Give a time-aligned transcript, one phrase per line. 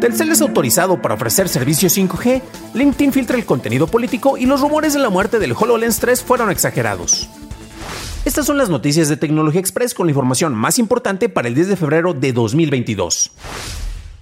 [0.00, 2.42] Telcel es autorizado para ofrecer servicios 5G,
[2.74, 6.50] LinkedIn filtra el contenido político y los rumores de la muerte del HoloLens 3 fueron
[6.50, 7.30] exagerados.
[8.26, 11.68] Estas son las noticias de Tecnología Express con la información más importante para el 10
[11.68, 13.30] de febrero de 2022.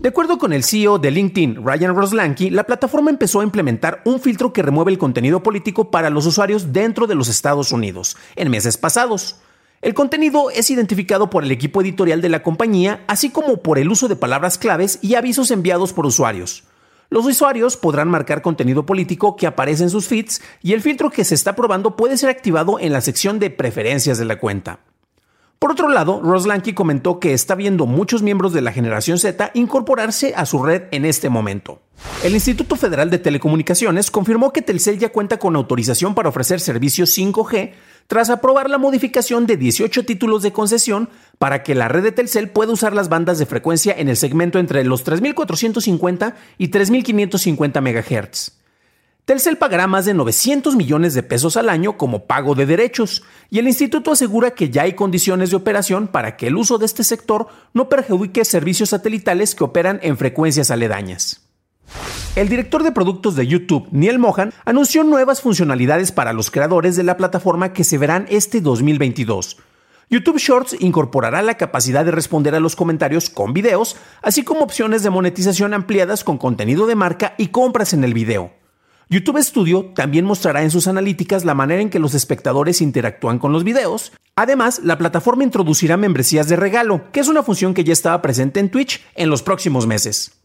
[0.00, 4.18] De acuerdo con el CEO de LinkedIn, Ryan Roslanky, la plataforma empezó a implementar un
[4.18, 8.50] filtro que remueve el contenido político para los usuarios dentro de los Estados Unidos en
[8.50, 9.36] meses pasados.
[9.82, 13.88] El contenido es identificado por el equipo editorial de la compañía, así como por el
[13.88, 16.64] uso de palabras claves y avisos enviados por usuarios.
[17.08, 21.24] Los usuarios podrán marcar contenido político que aparece en sus feeds y el filtro que
[21.24, 24.80] se está probando puede ser activado en la sección de preferencias de la cuenta.
[25.60, 30.32] Por otro lado, Roslanky comentó que está viendo muchos miembros de la generación Z incorporarse
[30.34, 31.82] a su red en este momento.
[32.24, 37.14] El Instituto Federal de Telecomunicaciones confirmó que Telcel ya cuenta con autorización para ofrecer servicios
[37.14, 37.72] 5G
[38.06, 42.48] tras aprobar la modificación de 18 títulos de concesión para que la red de Telcel
[42.48, 48.59] pueda usar las bandas de frecuencia en el segmento entre los 3.450 y 3.550 MHz.
[49.30, 53.60] Telcel pagará más de 900 millones de pesos al año como pago de derechos, y
[53.60, 57.04] el instituto asegura que ya hay condiciones de operación para que el uso de este
[57.04, 61.48] sector no perjudique servicios satelitales que operan en frecuencias aledañas.
[62.34, 67.04] El director de productos de YouTube, Neil Mohan, anunció nuevas funcionalidades para los creadores de
[67.04, 69.58] la plataforma que se verán este 2022.
[70.10, 75.04] YouTube Shorts incorporará la capacidad de responder a los comentarios con videos, así como opciones
[75.04, 78.58] de monetización ampliadas con contenido de marca y compras en el video.
[79.12, 83.52] YouTube Studio también mostrará en sus analíticas la manera en que los espectadores interactúan con
[83.52, 84.12] los videos.
[84.36, 88.60] Además, la plataforma introducirá membresías de regalo, que es una función que ya estaba presente
[88.60, 90.38] en Twitch en los próximos meses.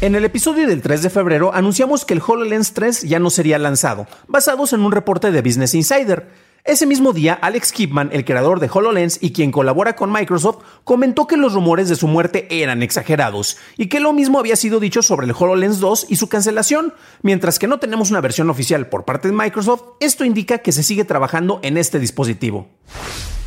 [0.00, 3.60] En el episodio del 3 de febrero anunciamos que el HoloLens 3 ya no sería
[3.60, 6.49] lanzado, basados en un reporte de Business Insider.
[6.64, 11.26] Ese mismo día, Alex Kipman, el creador de HoloLens y quien colabora con Microsoft, comentó
[11.26, 15.02] que los rumores de su muerte eran exagerados y que lo mismo había sido dicho
[15.02, 16.92] sobre el HoloLens 2 y su cancelación.
[17.22, 20.82] Mientras que no tenemos una versión oficial por parte de Microsoft, esto indica que se
[20.82, 22.68] sigue trabajando en este dispositivo.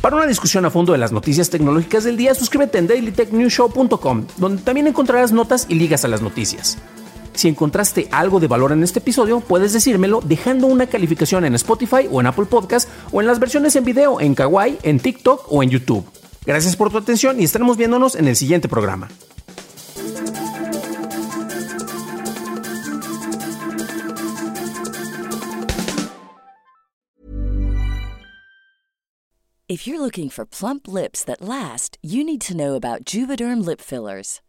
[0.00, 4.62] Para una discusión a fondo de las noticias tecnológicas del día, suscríbete en dailytechnewshow.com, donde
[4.62, 6.78] también encontrarás notas y ligas a las noticias.
[7.34, 12.08] Si encontraste algo de valor en este episodio, puedes decírmelo dejando una calificación en Spotify
[12.10, 15.62] o en Apple Podcast o en las versiones en video en Kawaii, en TikTok o
[15.62, 16.04] en YouTube.
[16.46, 19.08] Gracias por tu atención y estaremos viéndonos en el siguiente programa.
[29.66, 33.80] If you're looking for plump lips that last, you need to know about Juvederm lip
[33.80, 34.43] fillers.